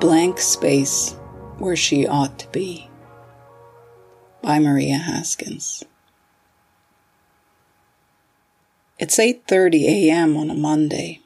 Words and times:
blank 0.00 0.38
space 0.38 1.16
where 1.58 1.74
she 1.74 2.06
ought 2.06 2.38
to 2.38 2.48
be. 2.52 2.88
By 4.42 4.60
Maria 4.60 4.96
Haskins. 4.96 5.82
It's 9.00 9.18
8:30 9.18 9.84
a.m. 9.86 10.36
on 10.36 10.50
a 10.50 10.54
Monday, 10.54 11.20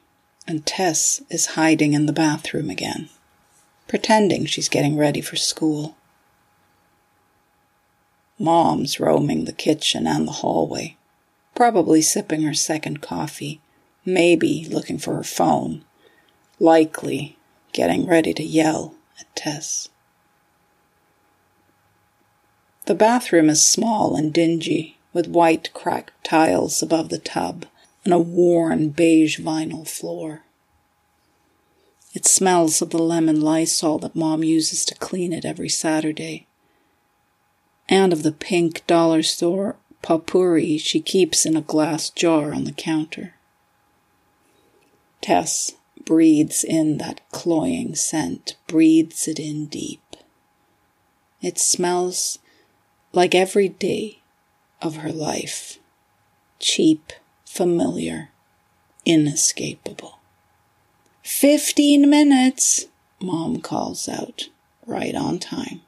and 0.47 0.65
Tess 0.65 1.21
is 1.29 1.53
hiding 1.53 1.93
in 1.93 2.07
the 2.07 2.13
bathroom 2.13 2.71
again, 2.71 3.09
pretending 3.87 4.45
she's 4.45 4.69
getting 4.69 4.97
ready 4.97 5.21
for 5.21 5.35
school. 5.35 5.95
Mom's 8.39 8.99
roaming 8.99 9.45
the 9.45 9.53
kitchen 9.53 10.07
and 10.07 10.27
the 10.27 10.39
hallway, 10.41 10.97
probably 11.53 12.01
sipping 12.01 12.41
her 12.41 12.55
second 12.55 13.01
coffee, 13.01 13.61
maybe 14.03 14.67
looking 14.67 14.97
for 14.97 15.15
her 15.15 15.23
phone, 15.23 15.83
likely 16.59 17.37
getting 17.73 18.05
ready 18.05 18.33
to 18.33 18.43
yell 18.43 18.95
at 19.19 19.35
Tess. 19.35 19.89
The 22.85 22.95
bathroom 22.95 23.49
is 23.49 23.63
small 23.63 24.15
and 24.15 24.33
dingy, 24.33 24.97
with 25.13 25.27
white 25.27 25.73
cracked 25.73 26.11
tiles 26.23 26.81
above 26.81 27.09
the 27.09 27.19
tub 27.19 27.65
and 28.03 28.13
a 28.13 28.19
worn 28.19 28.89
beige 28.89 29.39
vinyl 29.39 29.87
floor. 29.87 30.43
It 32.13 32.25
smells 32.25 32.81
of 32.81 32.89
the 32.89 32.99
lemon 32.99 33.41
Lysol 33.41 33.99
that 33.99 34.15
Mom 34.15 34.43
uses 34.43 34.85
to 34.85 34.95
clean 34.95 35.33
it 35.33 35.45
every 35.45 35.69
Saturday, 35.69 36.45
and 37.89 38.13
of 38.13 38.23
the 38.23 38.31
pink 38.31 38.85
dollar 38.85 39.23
store 39.23 39.77
potpourri 40.01 40.77
she 40.77 40.99
keeps 40.99 41.45
in 41.45 41.55
a 41.55 41.61
glass 41.61 42.09
jar 42.09 42.53
on 42.53 42.65
the 42.65 42.71
counter. 42.71 43.33
Tess 45.21 45.71
breathes 46.05 46.63
in 46.63 46.97
that 46.97 47.21
cloying 47.31 47.95
scent, 47.95 48.55
breathes 48.67 49.27
it 49.27 49.39
in 49.39 49.67
deep. 49.67 50.15
It 51.41 51.59
smells 51.59 52.39
like 53.11 53.35
every 53.35 53.67
day 53.69 54.19
of 54.81 54.97
her 54.97 55.11
life. 55.11 55.79
Cheap, 56.59 57.13
familiar, 57.45 58.29
inescapable. 59.05 60.19
Fifteen 61.21 62.09
minutes, 62.09 62.87
Mom 63.21 63.61
calls 63.61 64.09
out, 64.09 64.49
right 64.85 65.15
on 65.15 65.39
time. 65.39 65.81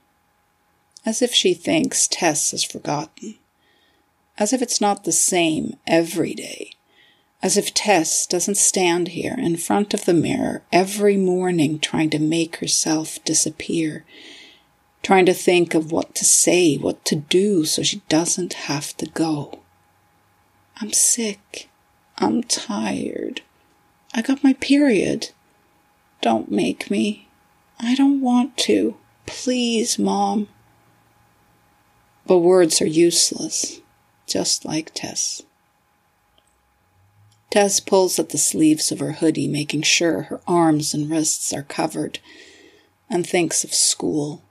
As 1.05 1.21
if 1.21 1.33
she 1.33 1.53
thinks 1.53 2.07
Tess 2.07 2.51
has 2.51 2.63
forgotten. 2.63 3.35
As 4.37 4.53
if 4.53 4.61
it's 4.61 4.81
not 4.81 5.03
the 5.03 5.11
same 5.11 5.77
every 5.85 6.33
day. 6.33 6.71
As 7.45 7.57
if 7.57 7.75
Tess 7.75 8.25
doesn't 8.25 8.57
stand 8.57 9.09
here 9.09 9.35
in 9.37 9.55
front 9.55 9.93
of 9.93 10.05
the 10.05 10.15
mirror 10.15 10.63
every 10.71 11.15
morning 11.15 11.77
trying 11.77 12.09
to 12.09 12.17
make 12.17 12.55
herself 12.55 13.23
disappear 13.23 14.03
trying 15.05 15.27
to 15.27 15.33
think 15.35 15.75
of 15.75 15.91
what 15.91 16.15
to 16.15 16.25
say, 16.25 16.77
what 16.77 17.05
to 17.05 17.15
do 17.15 17.63
so 17.63 17.83
she 17.83 18.01
doesn't 18.09 18.53
have 18.53 18.97
to 18.97 19.05
go. 19.05 19.59
I'm 20.81 20.91
sick. 20.91 21.69
I'm 22.17 22.41
tired. 22.41 23.41
I 24.15 24.23
got 24.23 24.43
my 24.43 24.53
period. 24.53 25.29
Don't 26.21 26.49
make 26.49 26.89
me. 26.89 27.27
I 27.79 27.93
don't 27.93 28.19
want 28.19 28.57
to. 28.69 28.97
Please, 29.27 29.99
Mom. 29.99 30.47
But 32.25 32.39
words 32.39 32.81
are 32.81 32.87
useless, 32.87 33.81
just 34.25 34.65
like 34.65 34.91
Tess. 34.95 35.43
Tess 37.55 37.79
pulls 37.79 38.19
at 38.19 38.31
the 38.31 38.37
sleeves 38.37 38.91
of 38.91 38.99
her 38.99 39.13
hoodie, 39.13 39.47
making 39.47 39.83
sure 39.83 40.23
her 40.23 40.41
arms 40.45 40.93
and 40.93 41.09
wrists 41.09 41.53
are 41.53 41.63
covered, 41.63 42.19
and 43.09 43.25
thinks 43.25 43.63
of 43.63 43.73
school 43.73 44.41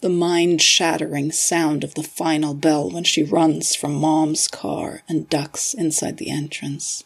the 0.00 0.08
mind 0.08 0.62
shattering 0.62 1.30
sound 1.30 1.84
of 1.84 1.92
the 1.92 2.02
final 2.02 2.54
bell 2.54 2.88
when 2.88 3.04
she 3.04 3.22
runs 3.22 3.74
from 3.74 3.96
mom's 3.96 4.48
car 4.48 5.02
and 5.10 5.28
ducks 5.28 5.74
inside 5.74 6.16
the 6.16 6.30
entrance. 6.30 7.04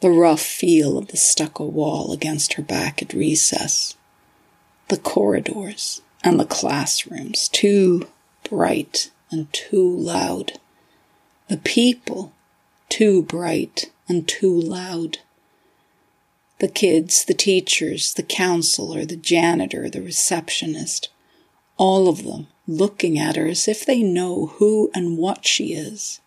The 0.00 0.10
rough 0.10 0.42
feel 0.42 0.98
of 0.98 1.06
the 1.06 1.16
stucco 1.16 1.64
wall 1.64 2.12
against 2.12 2.54
her 2.54 2.62
back 2.64 3.00
at 3.02 3.12
recess. 3.12 3.96
The 4.88 4.98
corridors 4.98 6.02
and 6.24 6.40
the 6.40 6.44
classrooms, 6.44 7.48
too 7.48 8.08
bright 8.50 9.12
and 9.30 9.52
too 9.52 9.88
loud. 9.88 10.58
The 11.46 11.58
people, 11.58 12.32
too 12.88 13.22
bright 13.22 13.90
and 14.08 14.26
too 14.26 14.58
loud. 14.58 15.18
The 16.58 16.68
kids, 16.68 17.24
the 17.24 17.34
teachers, 17.34 18.14
the 18.14 18.22
counselor, 18.22 19.04
the 19.04 19.16
janitor, 19.16 19.88
the 19.88 20.02
receptionist 20.02 21.08
all 21.78 22.08
of 22.08 22.24
them 22.24 22.48
looking 22.66 23.18
at 23.18 23.36
her 23.36 23.46
as 23.46 23.66
if 23.66 23.86
they 23.86 24.02
know 24.02 24.46
who 24.58 24.90
and 24.94 25.16
what 25.16 25.46
she 25.46 25.72
is, 25.72 26.20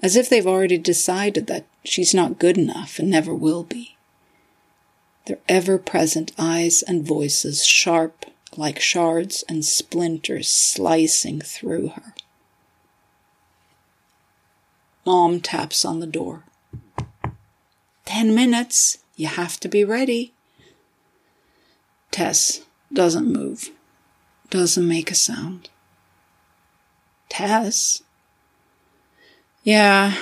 as 0.00 0.14
if 0.14 0.28
they've 0.28 0.46
already 0.46 0.78
decided 0.78 1.48
that 1.48 1.64
she's 1.82 2.14
not 2.14 2.38
good 2.38 2.56
enough 2.56 3.00
and 3.00 3.10
never 3.10 3.34
will 3.34 3.64
be. 3.64 3.96
Their 5.24 5.38
ever 5.48 5.78
present 5.78 6.30
eyes 6.38 6.82
and 6.82 7.04
voices 7.04 7.64
sharp 7.64 8.26
like 8.56 8.78
shards 8.78 9.42
and 9.48 9.64
splinters 9.64 10.48
slicing 10.48 11.40
through 11.40 11.88
her. 11.88 12.14
Mom 15.06 15.40
taps 15.40 15.84
on 15.84 16.00
the 16.00 16.06
door. 16.06 16.42
Ten 18.04 18.34
minutes. 18.34 18.98
You 19.14 19.28
have 19.28 19.58
to 19.60 19.68
be 19.68 19.84
ready. 19.84 20.34
Tess 22.10 22.62
doesn't 22.92 23.32
move 23.32 23.70
doesn't 24.50 24.86
make 24.86 25.10
a 25.10 25.14
sound. 25.14 25.68
Tess? 27.28 28.02
Yeah. 29.62 30.14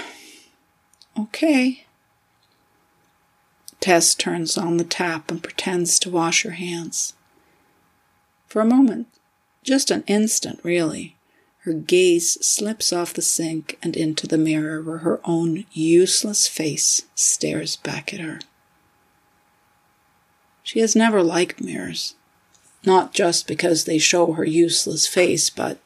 Okay. 1.19 1.84
Tess 3.81 4.15
turns 4.15 4.56
on 4.56 4.78
the 4.78 4.84
tap 4.84 5.31
and 5.31 5.43
pretends 5.43 5.99
to 6.01 6.11
wash 6.11 6.43
her 6.43 6.53
hands. 6.53 7.12
For 8.47 8.62
a 8.62 8.66
moment, 8.66 9.09
just 9.62 9.91
an 9.91 10.05
instant, 10.06 10.61
really, 10.62 11.16
her 11.65 11.73
gaze 11.73 12.45
slips 12.47 12.93
off 12.93 13.15
the 13.15 13.23
sink 13.23 13.79
and 13.83 13.97
into 13.97 14.27
the 14.27 14.39
mirror 14.39 14.83
where 14.83 14.99
her 14.99 15.21
own 15.25 15.65
useless 15.73 16.47
face 16.47 17.03
stares 17.15 17.77
back 17.77 18.13
at 18.13 18.21
her. 18.21 18.41
She 20.63 20.81
has 20.81 20.97
never 20.97 21.23
liked 21.23 21.63
mirrors 21.63 22.15
not 22.87 23.13
just 23.13 23.47
because 23.47 23.85
they 23.85 23.99
show 23.99 24.33
her 24.33 24.45
useless 24.45 25.07
face, 25.07 25.51
but 25.51 25.79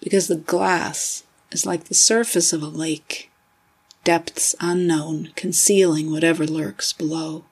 because 0.00 0.28
the 0.28 0.36
glass 0.36 1.24
is 1.50 1.66
like 1.66 1.84
the 1.84 1.94
surface 1.94 2.52
of 2.52 2.62
a 2.62 2.66
lake, 2.66 3.30
depths 4.04 4.54
unknown, 4.60 5.32
concealing 5.36 6.10
whatever 6.10 6.46
lurks 6.46 6.92
below. 6.92 7.44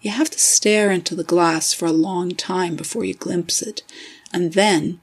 You 0.00 0.10
have 0.10 0.30
to 0.30 0.38
stare 0.38 0.90
into 0.90 1.14
the 1.14 1.24
glass 1.24 1.72
for 1.72 1.86
a 1.86 1.92
long 1.92 2.34
time 2.34 2.76
before 2.76 3.04
you 3.04 3.14
glimpse 3.14 3.62
it, 3.62 3.82
and 4.32 4.52
then 4.52 5.00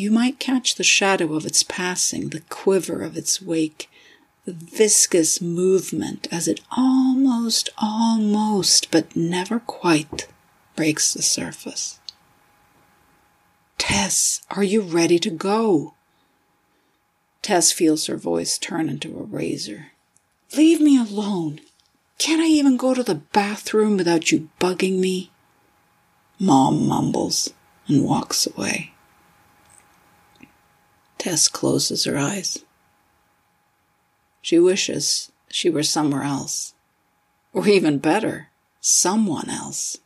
you 0.00 0.10
might 0.10 0.40
catch 0.40 0.74
the 0.74 0.82
shadow 0.82 1.34
of 1.34 1.44
its 1.44 1.62
passing, 1.62 2.30
the 2.30 2.40
quiver 2.48 3.02
of 3.02 3.18
its 3.18 3.42
wake, 3.42 3.90
the 4.46 4.52
viscous 4.52 5.42
movement 5.42 6.26
as 6.32 6.48
it 6.48 6.60
almost, 6.74 7.68
almost, 7.76 8.90
but 8.90 9.14
never 9.14 9.60
quite 9.60 10.26
breaks 10.74 11.12
the 11.12 11.20
surface. 11.20 12.00
Tess, 13.76 14.40
are 14.50 14.64
you 14.64 14.80
ready 14.80 15.18
to 15.18 15.30
go? 15.30 15.94
Tess 17.42 17.70
feels 17.70 18.06
her 18.06 18.16
voice 18.16 18.56
turn 18.56 18.88
into 18.88 19.18
a 19.18 19.22
razor. 19.22 19.92
Leave 20.56 20.80
me 20.80 20.98
alone. 20.98 21.60
Can't 22.16 22.40
I 22.40 22.46
even 22.46 22.78
go 22.78 22.94
to 22.94 23.02
the 23.02 23.16
bathroom 23.16 23.98
without 23.98 24.32
you 24.32 24.48
bugging 24.58 24.98
me? 24.98 25.30
Mom 26.38 26.86
mumbles 26.88 27.52
and 27.86 28.04
walks 28.04 28.46
away. 28.46 28.92
Tess 31.20 31.48
closes 31.48 32.04
her 32.04 32.16
eyes. 32.16 32.64
She 34.40 34.58
wishes 34.58 35.30
she 35.50 35.68
were 35.68 35.82
somewhere 35.82 36.22
else. 36.22 36.72
Or 37.52 37.68
even 37.68 37.98
better, 37.98 38.48
someone 38.80 39.50
else. 39.50 39.98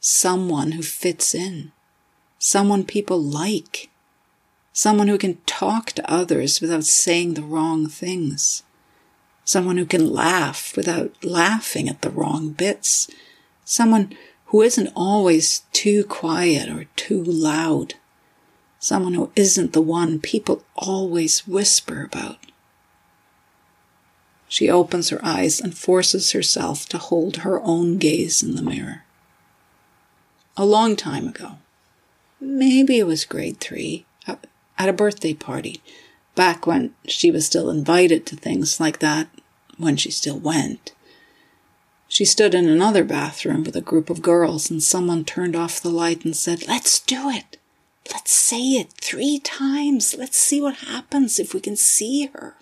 Someone 0.00 0.72
who 0.72 0.82
fits 0.82 1.34
in, 1.34 1.72
someone 2.38 2.84
people 2.84 3.20
like, 3.20 3.90
someone 4.72 5.08
who 5.08 5.18
can 5.18 5.36
talk 5.44 5.92
to 5.92 6.10
others 6.10 6.62
without 6.62 6.84
saying 6.84 7.34
the 7.34 7.42
wrong 7.42 7.86
things, 7.86 8.62
someone 9.44 9.76
who 9.76 9.84
can 9.84 10.10
laugh 10.10 10.74
without 10.78 11.12
laughing 11.22 11.90
at 11.90 12.00
the 12.00 12.08
wrong 12.08 12.52
bits, 12.52 13.06
someone 13.66 14.16
who 14.46 14.62
isn't 14.62 14.92
always 14.96 15.64
too 15.72 16.04
quiet 16.04 16.70
or 16.70 16.84
too 16.96 17.22
loud, 17.22 17.96
someone 18.80 19.12
who 19.14 19.30
isn't 19.36 19.74
the 19.74 19.80
one 19.80 20.18
people 20.18 20.64
always 20.74 21.46
whisper 21.46 22.02
about. 22.02 22.38
She 24.48 24.68
opens 24.68 25.10
her 25.10 25.24
eyes 25.24 25.60
and 25.60 25.76
forces 25.76 26.32
herself 26.32 26.88
to 26.88 26.98
hold 26.98 27.36
her 27.38 27.60
own 27.60 27.98
gaze 27.98 28.42
in 28.42 28.56
the 28.56 28.62
mirror. 28.62 29.04
A 30.56 30.64
long 30.64 30.96
time 30.96 31.28
ago, 31.28 31.58
maybe 32.40 32.98
it 32.98 33.06
was 33.06 33.24
grade 33.24 33.60
three, 33.60 34.06
uh, 34.26 34.36
at 34.76 34.88
a 34.88 34.94
birthday 34.94 35.34
party, 35.34 35.80
back 36.34 36.66
when 36.66 36.94
she 37.06 37.30
was 37.30 37.46
still 37.46 37.70
invited 37.70 38.26
to 38.26 38.34
things 38.34 38.80
like 38.80 38.98
that, 38.98 39.28
when 39.76 39.96
she 39.96 40.10
still 40.10 40.38
went. 40.38 40.92
She 42.08 42.24
stood 42.24 42.54
in 42.54 42.68
another 42.68 43.04
bathroom 43.04 43.62
with 43.62 43.76
a 43.76 43.80
group 43.80 44.10
of 44.10 44.22
girls, 44.22 44.68
and 44.68 44.82
someone 44.82 45.24
turned 45.24 45.54
off 45.54 45.80
the 45.80 45.90
light 45.90 46.24
and 46.24 46.34
said, 46.34 46.66
Let's 46.66 46.98
do 46.98 47.30
it. 47.30 47.56
Let's 48.12 48.32
say 48.32 48.60
it 48.72 48.92
three 48.92 49.38
times. 49.38 50.14
Let's 50.18 50.36
see 50.36 50.60
what 50.60 50.76
happens 50.76 51.38
if 51.38 51.54
we 51.54 51.60
can 51.60 51.76
see 51.76 52.26
her. 52.34 52.54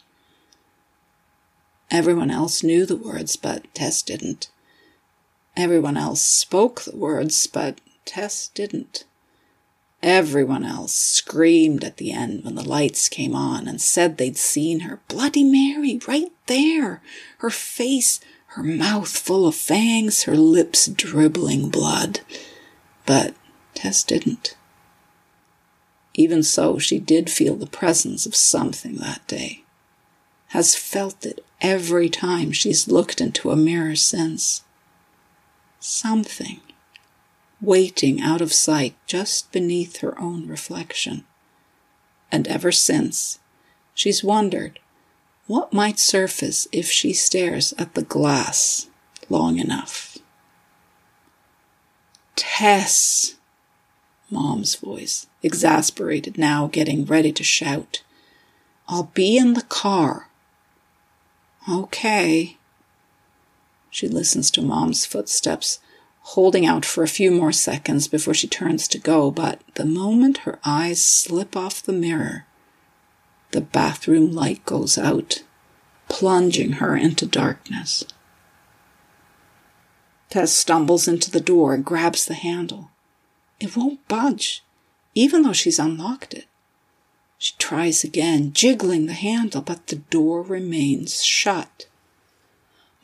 Everyone 1.90 2.30
else 2.30 2.62
knew 2.62 2.84
the 2.84 2.96
words, 2.96 3.36
but 3.36 3.72
Tess 3.74 4.02
didn't. 4.02 4.50
Everyone 5.56 5.96
else 5.96 6.20
spoke 6.20 6.82
the 6.82 6.94
words, 6.94 7.46
but 7.46 7.80
Tess 8.04 8.48
didn't. 8.48 9.04
Everyone 10.02 10.64
else 10.64 10.92
screamed 10.92 11.82
at 11.82 11.96
the 11.96 12.12
end 12.12 12.44
when 12.44 12.54
the 12.54 12.68
lights 12.68 13.08
came 13.08 13.34
on 13.34 13.66
and 13.66 13.80
said 13.80 14.16
they'd 14.16 14.36
seen 14.36 14.80
her. 14.80 15.00
Bloody 15.08 15.42
Mary, 15.42 15.98
right 16.06 16.30
there. 16.46 17.02
Her 17.38 17.50
face, 17.50 18.20
her 18.48 18.62
mouth 18.62 19.08
full 19.08 19.46
of 19.48 19.56
fangs, 19.56 20.24
her 20.24 20.36
lips 20.36 20.86
dribbling 20.86 21.70
blood. 21.70 22.20
But 23.06 23.34
Tess 23.74 24.04
didn't. 24.04 24.54
Even 26.18 26.42
so, 26.42 26.80
she 26.80 26.98
did 26.98 27.30
feel 27.30 27.54
the 27.54 27.64
presence 27.64 28.26
of 28.26 28.34
something 28.34 28.96
that 28.96 29.24
day. 29.28 29.62
Has 30.48 30.74
felt 30.74 31.24
it 31.24 31.44
every 31.60 32.08
time 32.08 32.50
she's 32.50 32.88
looked 32.88 33.20
into 33.20 33.52
a 33.52 33.56
mirror 33.56 33.94
since. 33.94 34.64
Something 35.78 36.60
waiting 37.60 38.20
out 38.20 38.40
of 38.40 38.52
sight 38.52 38.96
just 39.06 39.52
beneath 39.52 39.98
her 39.98 40.20
own 40.20 40.48
reflection. 40.48 41.24
And 42.32 42.48
ever 42.48 42.72
since, 42.72 43.38
she's 43.94 44.24
wondered 44.24 44.80
what 45.46 45.72
might 45.72 46.00
surface 46.00 46.66
if 46.72 46.90
she 46.90 47.12
stares 47.12 47.72
at 47.78 47.94
the 47.94 48.02
glass 48.02 48.88
long 49.28 49.60
enough. 49.60 50.18
Tess! 52.34 53.37
Mom's 54.30 54.74
voice, 54.74 55.26
exasperated 55.42 56.36
now, 56.36 56.66
getting 56.66 57.04
ready 57.04 57.32
to 57.32 57.42
shout. 57.42 58.02
I'll 58.88 59.10
be 59.14 59.36
in 59.36 59.54
the 59.54 59.62
car. 59.62 60.28
Okay. 61.68 62.56
She 63.90 64.08
listens 64.08 64.50
to 64.52 64.62
Mom's 64.62 65.06
footsteps 65.06 65.80
holding 66.20 66.66
out 66.66 66.84
for 66.84 67.02
a 67.02 67.08
few 67.08 67.30
more 67.30 67.52
seconds 67.52 68.06
before 68.06 68.34
she 68.34 68.46
turns 68.46 68.86
to 68.86 68.98
go, 68.98 69.30
but 69.30 69.60
the 69.76 69.84
moment 69.86 70.38
her 70.38 70.58
eyes 70.62 71.02
slip 71.02 71.56
off 71.56 71.82
the 71.82 71.92
mirror, 71.92 72.44
the 73.52 73.62
bathroom 73.62 74.32
light 74.32 74.62
goes 74.66 74.98
out, 74.98 75.42
plunging 76.10 76.72
her 76.72 76.94
into 76.94 77.24
darkness. 77.24 78.04
Tess 80.28 80.52
stumbles 80.52 81.08
into 81.08 81.30
the 81.30 81.40
door 81.40 81.72
and 81.72 81.82
grabs 81.82 82.26
the 82.26 82.34
handle. 82.34 82.90
It 83.60 83.76
won't 83.76 84.06
budge, 84.08 84.62
even 85.14 85.42
though 85.42 85.52
she's 85.52 85.78
unlocked 85.78 86.34
it. 86.34 86.46
She 87.38 87.54
tries 87.58 88.02
again, 88.04 88.52
jiggling 88.52 89.06
the 89.06 89.12
handle, 89.12 89.62
but 89.62 89.86
the 89.86 89.96
door 89.96 90.42
remains 90.42 91.22
shut. 91.22 91.86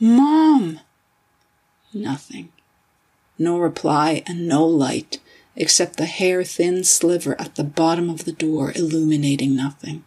Mom! 0.00 0.80
Nothing. 1.92 2.50
No 3.38 3.58
reply 3.58 4.22
and 4.26 4.48
no 4.48 4.64
light, 4.64 5.20
except 5.56 5.96
the 5.96 6.06
hair 6.06 6.42
thin 6.42 6.84
sliver 6.84 7.40
at 7.40 7.54
the 7.54 7.64
bottom 7.64 8.10
of 8.10 8.24
the 8.24 8.32
door 8.32 8.72
illuminating 8.74 9.54
nothing. 9.54 10.04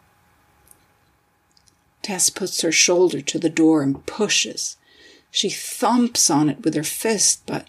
Tess 2.01 2.29
puts 2.29 2.61
her 2.61 2.71
shoulder 2.71 3.21
to 3.21 3.39
the 3.39 3.49
door 3.49 3.81
and 3.81 4.05
pushes. 4.05 4.77
She 5.31 5.49
thumps 5.49 6.29
on 6.29 6.49
it 6.49 6.63
with 6.63 6.73
her 6.75 6.83
fist, 6.83 7.43
but 7.45 7.67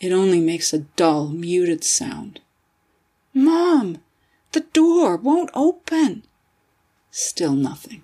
it 0.00 0.12
only 0.12 0.40
makes 0.40 0.72
a 0.72 0.78
dull, 0.78 1.28
muted 1.28 1.84
sound. 1.84 2.40
Mom! 3.34 3.98
The 4.52 4.60
door 4.72 5.16
won't 5.16 5.50
open! 5.54 6.24
Still 7.10 7.52
nothing. 7.52 8.02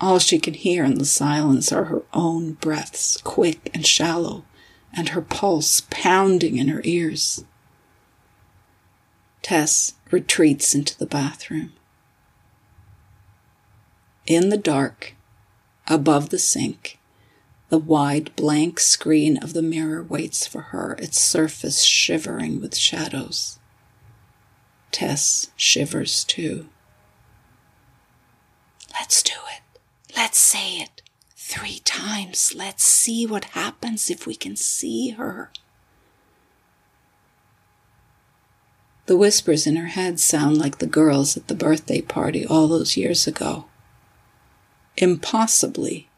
All 0.00 0.18
she 0.18 0.38
can 0.38 0.54
hear 0.54 0.84
in 0.84 0.94
the 0.94 1.04
silence 1.04 1.72
are 1.72 1.84
her 1.84 2.02
own 2.12 2.54
breaths, 2.54 3.16
quick 3.18 3.70
and 3.74 3.86
shallow, 3.86 4.44
and 4.92 5.10
her 5.10 5.22
pulse 5.22 5.82
pounding 5.90 6.56
in 6.58 6.68
her 6.68 6.80
ears. 6.84 7.44
Tess 9.42 9.94
retreats 10.10 10.74
into 10.74 10.96
the 10.96 11.06
bathroom. 11.06 11.72
In 14.26 14.50
the 14.50 14.56
dark, 14.56 15.14
above 15.88 16.30
the 16.30 16.38
sink, 16.38 16.98
the 17.72 17.78
wide 17.78 18.36
blank 18.36 18.78
screen 18.78 19.38
of 19.38 19.54
the 19.54 19.62
mirror 19.62 20.02
waits 20.02 20.46
for 20.46 20.60
her, 20.60 20.92
its 20.98 21.18
surface 21.18 21.84
shivering 21.84 22.60
with 22.60 22.76
shadows. 22.76 23.58
Tess 24.90 25.50
shivers 25.56 26.22
too. 26.22 26.68
Let's 28.92 29.22
do 29.22 29.32
it. 29.56 29.80
Let's 30.14 30.36
say 30.36 30.82
it 30.82 31.00
three 31.34 31.78
times. 31.78 32.54
Let's 32.54 32.84
see 32.84 33.24
what 33.24 33.56
happens 33.56 34.10
if 34.10 34.26
we 34.26 34.34
can 34.34 34.54
see 34.54 35.12
her. 35.12 35.50
The 39.06 39.16
whispers 39.16 39.66
in 39.66 39.76
her 39.76 39.86
head 39.86 40.20
sound 40.20 40.58
like 40.58 40.76
the 40.76 40.86
girls 40.86 41.38
at 41.38 41.48
the 41.48 41.54
birthday 41.54 42.02
party 42.02 42.46
all 42.46 42.68
those 42.68 42.98
years 42.98 43.26
ago. 43.26 43.64
Impossibly, 44.98 46.10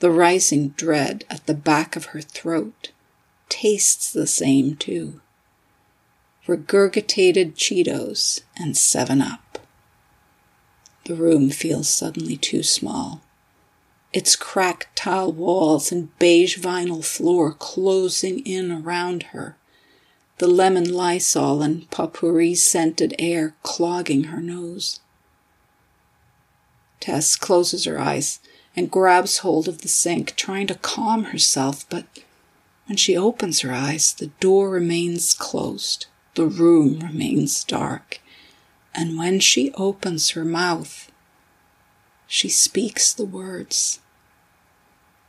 the 0.00 0.10
rising 0.10 0.68
dread 0.70 1.24
at 1.30 1.46
the 1.46 1.54
back 1.54 1.96
of 1.96 2.06
her 2.06 2.20
throat 2.20 2.90
tastes 3.48 4.12
the 4.12 4.26
same 4.26 4.76
too. 4.76 5.20
Regurgitated 6.46 7.54
Cheetos 7.54 8.42
and 8.56 8.76
7 8.76 9.20
Up. 9.20 9.58
The 11.04 11.14
room 11.14 11.50
feels 11.50 11.88
suddenly 11.88 12.36
too 12.36 12.62
small 12.62 13.22
its 14.16 14.34
cracked 14.34 14.96
tile 14.96 15.30
walls 15.30 15.92
and 15.92 16.18
beige 16.18 16.58
vinyl 16.58 17.04
floor 17.04 17.52
closing 17.52 18.38
in 18.46 18.72
around 18.72 19.24
her, 19.24 19.58
the 20.38 20.46
lemon 20.48 20.90
lysol 20.90 21.60
and 21.60 21.90
potpourri 21.90 22.54
scented 22.54 23.14
air 23.18 23.54
clogging 23.62 24.24
her 24.24 24.40
nose. 24.40 25.00
Tess 26.98 27.36
closes 27.36 27.84
her 27.84 27.98
eyes 27.98 28.40
and 28.76 28.90
grabs 28.90 29.38
hold 29.38 29.68
of 29.68 29.82
the 29.82 29.88
sink, 29.88 30.36
trying 30.36 30.66
to 30.66 30.74
calm 30.74 31.24
herself, 31.24 31.88
but 31.88 32.04
when 32.86 32.96
she 32.96 33.16
opens 33.16 33.60
her 33.60 33.72
eyes, 33.72 34.12
the 34.12 34.28
door 34.38 34.70
remains 34.70 35.34
closed, 35.34 36.06
the 36.34 36.46
room 36.46 37.00
remains 37.00 37.64
dark, 37.64 38.20
and 38.94 39.18
when 39.18 39.40
she 39.40 39.72
opens 39.72 40.30
her 40.30 40.44
mouth, 40.44 41.10
she 42.26 42.48
speaks 42.48 43.12
the 43.12 43.24
words 43.24 44.00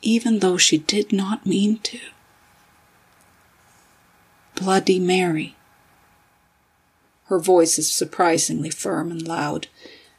even 0.02 0.40
though 0.40 0.58
she 0.58 0.78
did 0.78 1.12
not 1.12 1.46
mean 1.46 1.80
to. 1.80 2.00
Bloody 4.56 5.00
Mary. 5.00 5.56
Her 7.26 7.40
voice 7.40 7.78
is 7.78 7.92
surprisingly 7.92 8.70
firm 8.70 9.12
and 9.12 9.28
loud, 9.28 9.68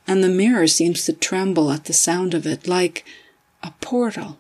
and 0.09 0.25
the 0.25 0.29
mirror 0.31 0.67
seems 0.67 1.05
to 1.05 1.12
tremble 1.12 1.71
at 1.71 1.85
the 1.85 1.93
sound 1.93 2.33
of 2.33 2.47
it 2.47 2.67
like 2.67 3.05
a 3.62 3.73
portal, 3.83 4.38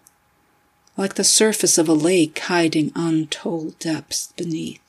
like 0.96 1.14
the 1.14 1.22
surface 1.22 1.76
of 1.76 1.88
a 1.88 1.92
lake 1.92 2.38
hiding 2.38 2.90
untold 2.96 3.78
depths 3.78 4.32
beneath. 4.34 4.80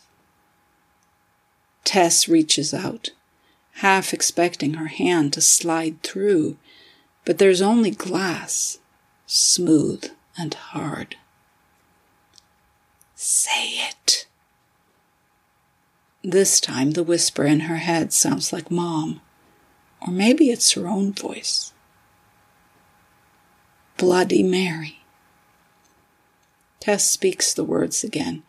Tess 1.83 2.29
reaches 2.29 2.73
out, 2.73 3.09
half 3.73 4.13
expecting 4.13 4.75
her 4.75 4.87
hand 4.87 5.33
to 5.33 5.41
slide 5.41 6.01
through, 6.01 6.55
but 7.25 7.39
there's 7.39 7.61
only 7.61 7.91
glass, 7.91 8.79
smooth 9.25 10.09
and 10.37 10.53
hard. 10.53 11.17
Say 13.15 13.71
it. 13.89 14.27
This 16.23 16.61
time 16.61 16.91
the 16.91 17.03
whisper 17.03 17.43
in 17.43 17.61
her 17.61 17.77
head 17.77 18.13
sounds 18.13 18.53
like 18.53 18.71
Mom, 18.71 19.19
or 20.05 20.11
maybe 20.11 20.49
it's 20.49 20.71
her 20.73 20.87
own 20.87 21.13
voice. 21.13 21.73
Bloody 23.97 24.43
Mary. 24.43 24.99
Tess 26.79 27.09
speaks 27.09 27.53
the 27.53 27.65
words 27.65 28.03
again, 28.03 28.43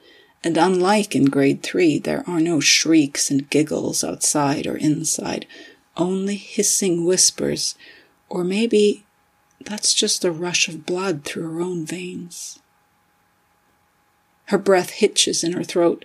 and 0.44 0.56
unlike 0.56 1.16
in 1.16 1.24
grade 1.24 1.62
three, 1.62 1.98
there 1.98 2.22
are 2.28 2.40
no 2.40 2.60
shrieks 2.60 3.30
and 3.30 3.50
giggles 3.50 4.04
outside 4.04 4.66
or 4.66 4.76
inside, 4.76 5.46
only 5.96 6.36
hissing 6.36 7.04
whispers, 7.04 7.74
or 8.28 8.44
maybe 8.44 9.04
that's 9.60 9.92
just 9.92 10.24
a 10.24 10.30
rush 10.30 10.68
of 10.68 10.86
blood 10.86 11.24
through 11.24 11.52
her 11.52 11.60
own 11.60 11.84
veins. 11.84 12.60
Her 14.46 14.58
breath 14.58 14.90
hitches 14.90 15.44
in 15.44 15.52
her 15.52 15.64
throat 15.64 16.04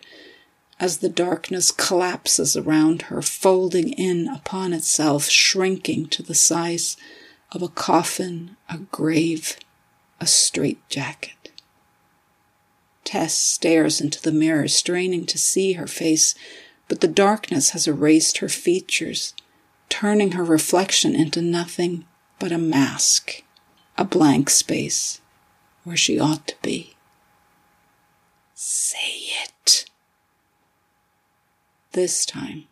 as 0.79 0.97
the 0.97 1.09
darkness 1.09 1.71
collapses 1.71 2.57
around 2.57 3.03
her, 3.03 3.21
folding 3.21 3.89
in 3.93 4.27
upon 4.27 4.73
itself, 4.73 5.25
shrinking 5.25 6.07
to 6.07 6.21
the 6.21 6.35
size 6.35 6.97
of 7.51 7.61
a 7.61 7.69
coffin, 7.69 8.57
a 8.69 8.77
grave, 8.77 9.57
a 10.19 10.27
straitjacket. 10.27 11.51
Tess 13.05 13.33
stares 13.33 14.01
into 14.01 14.21
the 14.21 14.31
mirror, 14.31 14.67
straining 14.67 15.25
to 15.27 15.37
see 15.37 15.73
her 15.73 15.87
face, 15.87 16.35
but 16.87 17.01
the 17.01 17.07
darkness 17.07 17.69
has 17.69 17.87
erased 17.87 18.39
her 18.39 18.49
features, 18.49 19.33
turning 19.89 20.33
her 20.33 20.43
reflection 20.43 21.15
into 21.15 21.41
nothing 21.41 22.05
but 22.39 22.51
a 22.51 22.57
mask, 22.57 23.43
a 23.97 24.03
blank 24.03 24.49
space 24.49 25.21
where 25.83 25.95
she 25.95 26.19
ought 26.19 26.47
to 26.47 26.55
be. 26.61 26.95
Say 28.55 29.29
it. 29.43 29.84
This 31.95 32.25
time, 32.25 32.65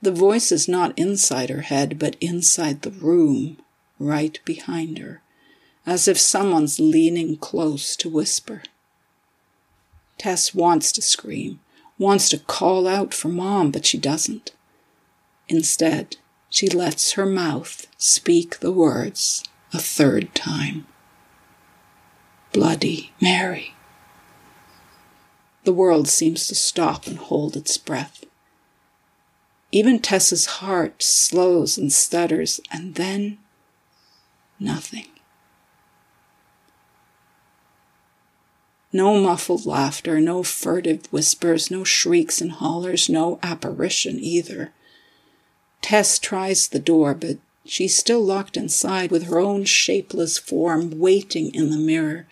the 0.00 0.10
voice 0.10 0.50
is 0.50 0.66
not 0.68 0.98
inside 0.98 1.50
her 1.50 1.60
head, 1.60 1.98
but 1.98 2.16
inside 2.18 2.80
the 2.80 2.90
room, 2.90 3.58
right 3.98 4.40
behind 4.46 4.96
her, 4.96 5.20
as 5.84 6.08
if 6.08 6.18
someone's 6.18 6.80
leaning 6.80 7.36
close 7.36 7.94
to 7.96 8.08
whisper. 8.08 8.62
Tess 10.16 10.54
wants 10.54 10.92
to 10.92 11.02
scream, 11.02 11.60
wants 11.98 12.30
to 12.30 12.38
call 12.38 12.86
out 12.86 13.12
for 13.12 13.28
mom, 13.28 13.70
but 13.70 13.84
she 13.84 13.98
doesn't. 13.98 14.52
Instead, 15.46 16.16
she 16.48 16.66
lets 16.66 17.12
her 17.12 17.26
mouth 17.26 17.86
speak 17.98 18.60
the 18.60 18.72
words 18.72 19.44
a 19.74 19.78
third 19.78 20.34
time 20.34 20.86
Bloody 22.54 23.12
Mary. 23.20 23.74
The 25.64 25.74
world 25.74 26.08
seems 26.08 26.46
to 26.46 26.54
stop 26.54 27.06
and 27.06 27.18
hold 27.18 27.56
its 27.56 27.76
breath. 27.76 28.24
Even 29.74 29.98
Tess's 29.98 30.46
heart 30.62 31.02
slows 31.02 31.76
and 31.76 31.92
stutters, 31.92 32.60
and 32.70 32.94
then 32.94 33.38
nothing. 34.60 35.06
No 38.92 39.20
muffled 39.20 39.66
laughter, 39.66 40.20
no 40.20 40.44
furtive 40.44 41.06
whispers, 41.06 41.72
no 41.72 41.82
shrieks 41.82 42.40
and 42.40 42.52
hollers, 42.52 43.08
no 43.08 43.40
apparition 43.42 44.20
either. 44.20 44.72
Tess 45.82 46.20
tries 46.20 46.68
the 46.68 46.78
door, 46.78 47.12
but 47.12 47.38
she's 47.64 47.96
still 47.96 48.24
locked 48.24 48.56
inside 48.56 49.10
with 49.10 49.24
her 49.24 49.40
own 49.40 49.64
shapeless 49.64 50.38
form 50.38 51.00
waiting 51.00 51.52
in 51.52 51.70
the 51.70 51.78
mirror, 51.78 52.28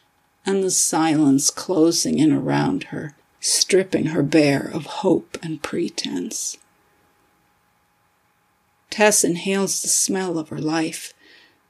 and 0.46 0.62
the 0.62 0.70
silence 0.70 1.50
closing 1.50 2.20
in 2.20 2.30
around 2.30 2.84
her, 2.94 3.16
stripping 3.40 4.06
her 4.14 4.22
bare 4.22 4.70
of 4.72 4.86
hope 4.86 5.36
and 5.42 5.60
pretense. 5.60 6.56
Tess 8.92 9.24
inhales 9.24 9.80
the 9.80 9.88
smell 9.88 10.38
of 10.38 10.50
her 10.50 10.58
life, 10.58 11.14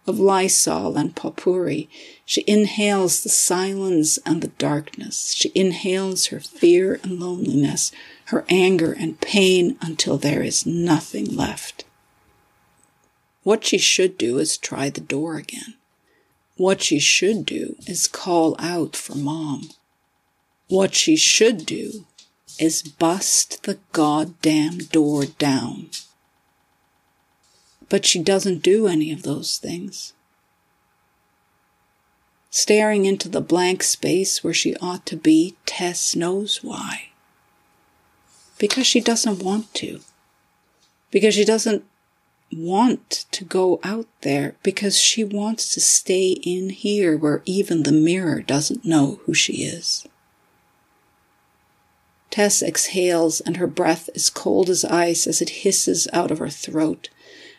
of 0.09 0.19
Lysol 0.19 0.97
and 0.97 1.15
potpourri. 1.15 1.89
She 2.25 2.43
inhales 2.49 3.23
the 3.23 3.29
silence 3.29 4.19
and 4.27 4.43
the 4.43 4.49
darkness. 4.49 5.33
She 5.33 5.53
inhales 5.55 6.27
her 6.27 6.41
fear 6.41 6.99
and 7.05 7.21
loneliness, 7.21 7.93
her 8.27 8.45
anger 8.49 8.93
and 8.93 9.21
pain 9.21 9.79
until 9.81 10.19
there 10.19 10.43
is 10.43 10.67
nothing 10.67 11.27
left. 11.27 11.85
What 13.45 13.65
she 13.65 13.79
should 13.79 14.19
do 14.19 14.39
is 14.39 14.57
try 14.57 14.91
the 14.91 15.01
door 15.01 15.37
again. 15.37 15.75
What 16.57 16.83
she 16.83 16.99
should 16.99 17.47
do 17.47 17.77
is 17.87 18.09
call 18.09 18.57
out 18.59 18.97
for 18.97 19.15
mom. 19.15 19.71
What 20.67 20.97
she 20.97 21.15
should 21.15 21.67
do 21.67 22.05
is 22.59 22.83
bust 22.83 23.63
the 23.63 23.79
goddamn 23.93 24.79
door 24.79 25.25
down. 25.25 25.91
But 27.93 28.07
she 28.07 28.23
doesn't 28.23 28.63
do 28.63 28.89
any 28.89 29.13
of 29.13 29.23
those 29.23 29.59
things. 29.59 30.15
Staring 32.51 33.05
into 33.05 33.29
the 33.29 33.41
blank 33.41 33.83
space 33.83 34.43
where 34.43 34.55
she 34.55 34.75
ought 34.77 35.07
to 35.07 35.17
be, 35.17 35.57
Tess 35.67 36.17
knows 36.17 36.65
why 36.65 37.13
because 38.63 38.87
she 38.87 39.01
doesn't 39.01 39.43
want 39.43 39.75
to. 39.75 39.99
Because 41.11 41.35
she 41.35 41.45
doesn't 41.45 41.85
want 42.53 43.27
to 43.33 43.45
go 43.45 43.81
out 43.83 44.07
there 44.21 44.55
because 44.63 44.97
she 44.97 45.25
wants 45.25 45.75
to 45.75 45.81
stay 45.81 46.29
in 46.45 46.71
here 46.71 47.17
where 47.17 47.43
even 47.45 47.83
the 47.83 47.91
mirror 47.91 48.41
doesn't 48.41 48.85
know 48.85 49.19
who 49.25 49.35
she 49.35 49.65
is. 49.65 50.07
Tess 52.31 52.63
exhales 52.63 53.41
and 53.41 53.57
her 53.57 53.67
breath 53.67 54.09
is 54.15 54.31
cold 54.31 54.71
as 54.71 54.85
ice 54.85 55.27
as 55.27 55.43
it 55.43 55.65
hisses 55.65 56.07
out 56.13 56.31
of 56.31 56.39
her 56.39 56.49
throat, 56.49 57.09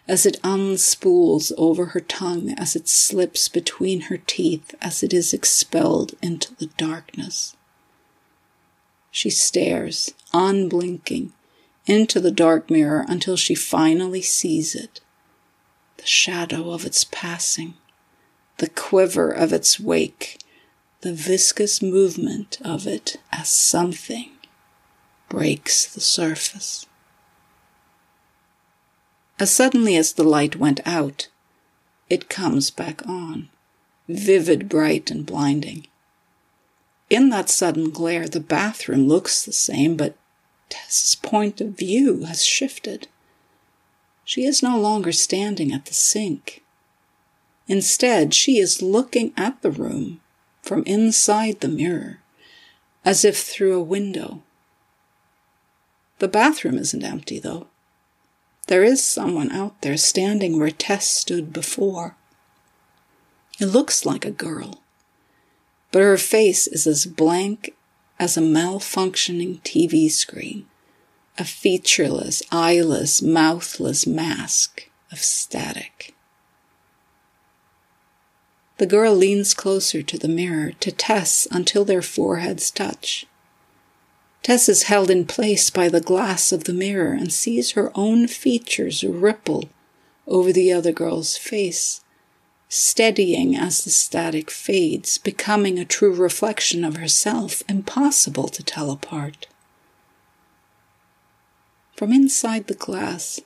as 0.07 0.25
it 0.25 0.39
unspools 0.43 1.51
over 1.57 1.88
her 1.88 2.00
tongue, 2.01 2.50
as 2.57 2.75
it 2.75 2.88
slips 2.88 3.48
between 3.48 4.01
her 4.01 4.17
teeth, 4.17 4.75
as 4.81 5.01
it 5.01 5.13
is 5.13 5.33
expelled 5.33 6.13
into 6.22 6.53
the 6.55 6.65
darkness. 6.77 7.55
She 9.12 9.29
stares, 9.29 10.13
unblinking, 10.33 11.31
into 11.86 12.19
the 12.19 12.31
dark 12.31 12.69
mirror 12.69 13.05
until 13.07 13.38
she 13.38 13.55
finally 13.55 14.22
sees 14.22 14.75
it. 14.75 15.00
The 15.98 16.05
shadow 16.05 16.72
of 16.72 16.86
its 16.86 17.03
passing, 17.03 17.75
the 18.57 18.69
quiver 18.69 19.29
of 19.29 19.53
its 19.53 19.79
wake, 19.79 20.39
the 21.01 21.13
viscous 21.13 21.81
movement 21.81 22.57
of 22.63 22.88
it 22.88 23.17
as 23.31 23.50
something 23.50 24.31
breaks 25.29 25.86
the 25.86 26.01
surface. 26.01 26.86
As 29.40 29.52
suddenly 29.52 29.96
as 29.96 30.13
the 30.13 30.24
light 30.24 30.56
went 30.56 30.80
out, 30.86 31.28
it 32.10 32.30
comes 32.30 32.70
back 32.70 33.06
on, 33.08 33.50
vivid, 34.08 34.70
bright, 34.70 35.10
and 35.10 35.25
blinding. 35.25 35.88
In 37.10 37.30
that 37.30 37.50
sudden 37.50 37.90
glare, 37.90 38.28
the 38.28 38.40
bathroom 38.40 39.08
looks 39.08 39.44
the 39.44 39.54
same, 39.54 39.98
but 39.98 40.16
Tess's 40.70 41.16
point 41.16 41.62
of 41.62 41.78
view 41.78 42.24
has 42.24 42.44
shifted. 42.44 43.08
She 44.25 44.46
is 44.46 44.63
no 44.63 44.80
longer 44.80 45.12
standing 45.12 45.72
at 45.72 45.86
the 45.86 45.94
sink. 45.94 46.63
Instead, 47.68 48.34
she 48.34 48.58
is 48.58 48.82
looking 48.82 49.34
at 49.38 49.62
the 49.62 49.72
room 49.72 50.22
from 50.62 50.84
inside 50.86 51.60
the 51.60 51.68
mirror, 51.68 52.20
as 53.04 53.25
if 53.25 53.38
through 53.38 53.78
a 53.78 53.84
window. 53.84 54.42
The 56.20 56.28
bathroom 56.28 56.78
isn't 56.78 57.04
empty, 57.04 57.40
though. 57.40 57.68
There 58.67 58.84
is 58.84 59.03
someone 59.03 59.51
out 59.51 59.82
there 59.82 59.98
standing 59.98 60.58
where 60.58 60.72
Tess 60.72 61.08
stood 61.08 61.51
before. 61.51 62.15
It 63.60 63.67
looks 63.67 64.05
like 64.05 64.25
a 64.25 64.32
girl 64.32 64.84
but 65.93 66.01
her 66.01 66.17
face 66.17 66.65
is 66.65 66.88
as 66.88 67.05
blank 67.05 67.75
as 68.20 68.36
a 68.36 68.41
malfunctioning 68.41 69.62
TV 69.62 70.10
screen, 70.10 70.65
a 71.38 71.46
featureless, 71.46 72.41
eyeless, 72.51 73.22
mouthless 73.22 74.08
mask 74.08 74.89
of 75.12 75.20
static. 75.20 76.15
The 78.79 78.88
girl 78.88 79.13
leans 79.13 79.53
closer 79.53 80.01
to 80.01 80.17
the 80.17 80.27
mirror, 80.27 80.72
to 80.79 80.91
Tess, 80.91 81.48
until 81.51 81.86
their 81.86 82.01
foreheads 82.01 82.72
touch. 82.72 83.27
Tess 84.43 84.69
is 84.69 84.83
held 84.83 85.09
in 85.09 85.25
place 85.25 85.69
by 85.69 85.89
the 85.89 86.01
glass 86.01 86.51
of 86.51 86.65
the 86.65 86.73
mirror 86.73 87.13
and 87.13 87.33
sees 87.33 87.71
her 87.71 87.91
own 87.95 88.27
features 88.27 89.03
ripple 89.03 89.69
over 90.27 90.53
the 90.53 90.71
other 90.71 90.91
girl's 90.91 91.38
face 91.38 92.03
steadying 92.73 93.55
as 93.55 93.83
the 93.83 93.91
static 93.91 94.50
fades, 94.50 95.19
becoming 95.19 95.77
a 95.77 95.85
true 95.85 96.12
reflection 96.12 96.83
of 96.83 96.97
herself, 96.97 97.62
impossible 97.69 98.47
to 98.47 98.63
tell 98.63 98.89
apart. 98.89 99.45
From 101.95 102.12
inside 102.12 102.65
the 102.65 102.73
glass, 102.73 103.39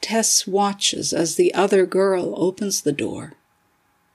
Tess 0.00 0.46
watches 0.46 1.12
as 1.12 1.34
the 1.34 1.52
other 1.54 1.84
girl 1.86 2.34
opens 2.36 2.82
the 2.82 2.92
door, 2.92 3.32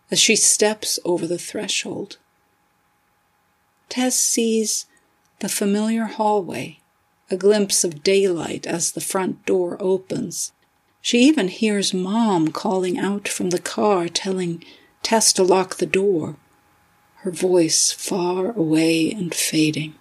as 0.09 0.17
she 0.17 0.37
steps 0.37 0.97
over 1.03 1.27
the 1.27 1.37
threshold. 1.37 2.15
Tess 3.89 4.17
sees 4.17 4.85
the 5.39 5.49
familiar 5.49 6.05
hallway, 6.05 6.79
a 7.29 7.37
glimpse 7.37 7.83
of 7.83 8.03
daylight 8.03 8.65
as 8.65 8.91
the 8.91 9.01
front 9.01 9.45
door 9.45 9.77
opens, 9.79 10.51
she 11.01 11.19
even 11.19 11.47
hears 11.47 11.93
Mom 11.93 12.49
calling 12.51 12.97
out 12.97 13.27
from 13.27 13.51
the 13.51 13.59
car, 13.59 14.07
telling 14.07 14.63
Tess 15.03 15.31
to 15.33 15.43
lock 15.43 15.75
the 15.75 15.85
door, 15.85 16.35
her 17.17 17.31
voice 17.31 17.91
far 17.91 18.51
away 18.51 19.11
and 19.11 19.33
fading. 19.33 19.95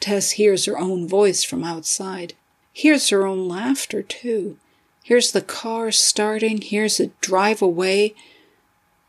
Tess 0.00 0.32
hears 0.32 0.64
her 0.64 0.78
own 0.78 1.06
voice 1.06 1.44
from 1.44 1.64
outside, 1.64 2.34
hears 2.72 3.08
her 3.10 3.26
own 3.26 3.48
laughter 3.48 4.02
too, 4.02 4.56
Hears 5.08 5.32
the 5.32 5.40
car 5.40 5.90
starting, 5.90 6.60
hears 6.60 7.00
it 7.00 7.18
drive 7.22 7.62
away, 7.62 8.14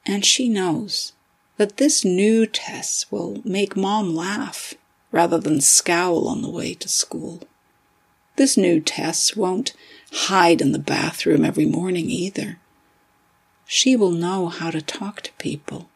and 0.05 0.23
she 0.23 0.47
knows 0.47 1.11
that 1.59 1.75
this 1.75 2.05
new 2.05 2.45
Tess 2.45 3.05
will 3.11 3.41
make 3.43 3.75
mom 3.75 4.15
laugh 4.15 4.75
rather 5.11 5.37
than 5.37 5.59
scowl 5.59 6.25
on 6.29 6.41
the 6.41 6.49
way 6.49 6.73
to 6.73 6.87
school. 6.87 7.41
This 8.37 8.55
new 8.55 8.79
Tess 8.79 9.35
won't 9.35 9.73
hide 10.09 10.61
in 10.61 10.71
the 10.71 10.79
bathroom 10.79 11.43
every 11.43 11.65
morning 11.65 12.09
either. 12.09 12.59
She 13.65 13.97
will 13.97 14.11
know 14.11 14.47
how 14.47 14.71
to 14.71 14.81
talk 14.81 15.19
to 15.23 15.33
people. 15.33 15.89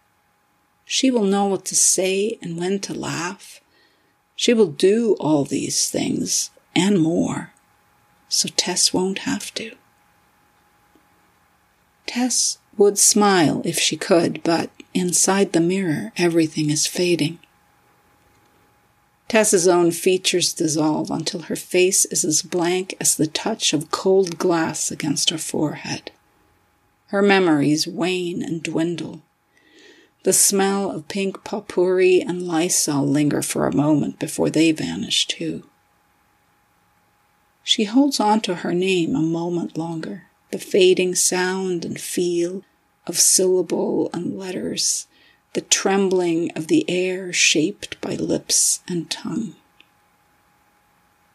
She 0.84 1.10
will 1.10 1.24
know 1.24 1.46
what 1.46 1.63
to 1.65 1.75
say 1.75 2.38
and 2.41 2.58
when 2.58 2.79
to 2.79 2.93
laugh. 2.93 3.62
She 4.36 4.53
will 4.53 4.67
do 4.67 5.15
all 5.17 5.46
these 5.46 5.89
things 5.89 6.50
and 6.75 7.00
more, 7.00 7.53
so 8.27 8.50
Tess 8.50 8.93
won't 8.93 9.20
have 9.20 9.53
to. 9.53 9.72
Tess 12.05 12.58
would 12.75 12.98
smile 12.98 13.62
if 13.63 13.79
she 13.79 13.96
could, 13.96 14.43
but 14.43 14.70
inside 14.94 15.54
the 15.54 15.62
mirror, 15.62 16.12
everything 16.18 16.70
is 16.70 16.88
fading. 16.88 17.40
Tess's 19.28 19.68
own 19.68 19.92
features 19.92 20.54
dissolve 20.54 21.10
until 21.10 21.44
her 21.44 21.56
face 21.56 22.06
is 22.06 22.24
as 22.24 22.42
blank 22.44 22.96
as 23.00 23.16
the 23.16 23.26
touch 23.26 23.74
of 23.74 23.90
cold 23.90 24.38
glass 24.38 24.92
against 24.92 25.32
her 25.32 25.38
forehead. 25.38 26.12
Her 27.08 27.22
memories 27.22 27.88
wane 27.88 28.44
and 28.44 28.62
dwindle. 28.62 29.24
The 30.24 30.34
smell 30.34 30.92
of 30.92 31.08
pink 31.08 31.44
potpourri 31.44 32.22
and 32.22 32.48
Lysol 32.48 33.08
linger 33.08 33.42
for 33.42 33.68
a 33.68 33.76
moment 33.76 34.20
before 34.20 34.50
they 34.50 34.72
vanish 34.72 35.28
too. 35.28 35.64
She 37.64 37.86
holds 37.86 38.20
on 38.20 38.42
to 38.42 38.56
her 38.56 38.74
name 38.74 39.16
a 39.16 39.22
moment 39.22 39.78
longer, 39.78 40.24
the 40.52 40.60
fading 40.60 41.16
sound 41.16 41.86
and 41.86 42.00
feel 42.00 42.64
of 43.05 43.19
syllable 43.19 44.10
and 44.13 44.38
letters, 44.38 45.07
the 45.53 45.62
trembling 45.62 46.51
of 46.55 46.67
the 46.67 46.86
air 46.89 47.31
shaped 47.33 48.00
by 48.01 48.15
lips 48.15 48.81
and 48.88 49.10
tongue. 49.10 49.55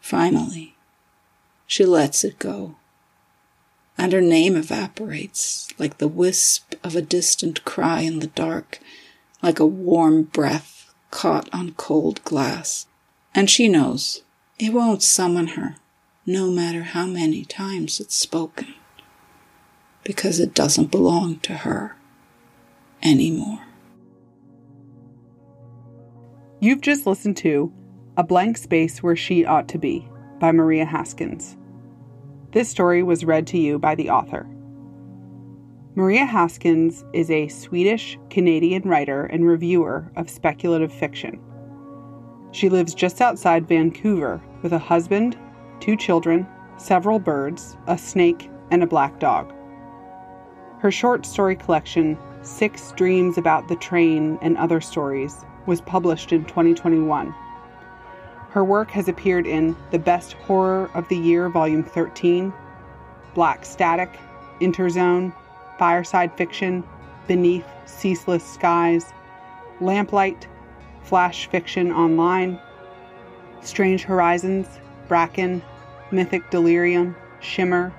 Finally, 0.00 0.74
she 1.66 1.84
lets 1.84 2.24
it 2.24 2.38
go, 2.38 2.76
and 3.96 4.12
her 4.12 4.20
name 4.20 4.56
evaporates 4.56 5.68
like 5.78 5.98
the 5.98 6.08
wisp 6.08 6.74
of 6.82 6.96
a 6.96 7.02
distant 7.02 7.64
cry 7.64 8.00
in 8.00 8.20
the 8.20 8.28
dark, 8.28 8.80
like 9.42 9.60
a 9.60 9.66
warm 9.66 10.22
breath 10.22 10.92
caught 11.10 11.48
on 11.52 11.72
cold 11.72 12.22
glass. 12.24 12.86
And 13.34 13.50
she 13.50 13.68
knows 13.68 14.22
it 14.58 14.72
won't 14.72 15.02
summon 15.02 15.48
her, 15.48 15.76
no 16.26 16.50
matter 16.50 16.82
how 16.82 17.06
many 17.06 17.44
times 17.44 18.00
it's 18.00 18.16
spoken 18.16 18.74
because 20.04 20.40
it 20.40 20.54
doesn't 20.54 20.90
belong 20.90 21.38
to 21.40 21.52
her 21.52 21.96
anymore. 23.02 23.60
You've 26.60 26.80
just 26.80 27.06
listened 27.06 27.36
to 27.38 27.72
A 28.16 28.24
Blank 28.24 28.58
Space 28.58 29.02
Where 29.02 29.16
She 29.16 29.44
Ought 29.44 29.68
to 29.68 29.78
Be 29.78 30.08
by 30.40 30.50
Maria 30.52 30.84
Haskins. 30.84 31.56
This 32.52 32.68
story 32.68 33.02
was 33.02 33.24
read 33.24 33.46
to 33.48 33.58
you 33.58 33.78
by 33.78 33.94
the 33.94 34.10
author. 34.10 34.46
Maria 35.94 36.24
Haskins 36.24 37.04
is 37.12 37.30
a 37.30 37.48
Swedish 37.48 38.18
Canadian 38.30 38.82
writer 38.82 39.26
and 39.26 39.46
reviewer 39.46 40.10
of 40.16 40.30
speculative 40.30 40.92
fiction. 40.92 41.40
She 42.52 42.68
lives 42.68 42.94
just 42.94 43.20
outside 43.20 43.68
Vancouver 43.68 44.40
with 44.62 44.72
a 44.72 44.78
husband, 44.78 45.36
two 45.80 45.96
children, 45.96 46.46
several 46.76 47.18
birds, 47.18 47.76
a 47.86 47.98
snake, 47.98 48.48
and 48.70 48.82
a 48.82 48.86
black 48.86 49.18
dog. 49.20 49.52
Her 50.80 50.92
short 50.92 51.26
story 51.26 51.56
collection, 51.56 52.16
Six 52.42 52.92
Dreams 52.92 53.36
About 53.36 53.66
the 53.66 53.74
Train 53.74 54.38
and 54.40 54.56
Other 54.56 54.80
Stories, 54.80 55.44
was 55.66 55.80
published 55.80 56.32
in 56.32 56.44
2021. 56.44 57.34
Her 58.50 58.64
work 58.64 58.88
has 58.92 59.08
appeared 59.08 59.44
in 59.44 59.76
The 59.90 59.98
Best 59.98 60.34
Horror 60.34 60.88
of 60.94 61.08
the 61.08 61.16
Year, 61.16 61.48
Volume 61.48 61.82
13, 61.82 62.52
Black 63.34 63.64
Static, 63.64 64.20
Interzone, 64.60 65.34
Fireside 65.80 66.32
Fiction, 66.36 66.84
Beneath 67.26 67.66
Ceaseless 67.86 68.44
Skies, 68.44 69.12
Lamplight, 69.80 70.46
Flash 71.02 71.48
Fiction 71.48 71.90
Online, 71.90 72.60
Strange 73.62 74.04
Horizons, 74.04 74.68
Bracken, 75.08 75.60
Mythic 76.12 76.48
Delirium, 76.50 77.16
Shimmer, 77.40 77.92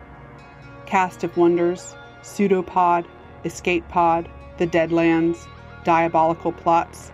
Cast 0.86 1.26
of 1.26 1.36
Wonders, 1.36 1.96
Pseudopod, 2.22 3.06
Escape 3.46 3.88
Pod, 3.88 4.30
The 4.58 4.68
Deadlands, 4.68 5.48
Diabolical 5.84 6.52
Plots, 6.52 7.12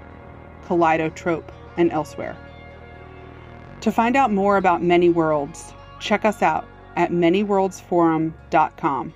Kaleidotrope, 0.66 1.50
and 1.78 1.92
elsewhere. 1.92 2.36
To 3.82 3.92
find 3.92 4.16
out 4.16 4.32
more 4.32 4.58
about 4.58 4.82
Many 4.82 5.10
Worlds, 5.10 5.74
check 6.00 6.26
us 6.26 6.42
out 6.42 6.66
at 6.96 7.12
manyworldsforum.com. 7.12 9.14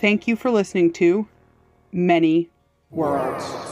Thank 0.00 0.28
you 0.28 0.36
for 0.36 0.50
listening 0.50 0.92
to 0.94 1.28
Many 1.92 2.50
Worlds. 2.90 3.69